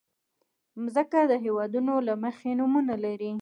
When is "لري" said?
3.05-3.29